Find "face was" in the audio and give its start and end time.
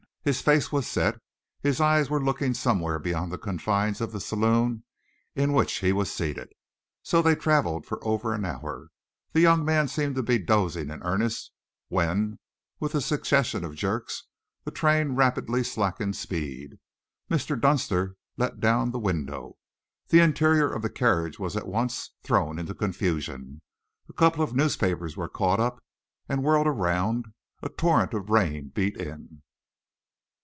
0.39-0.85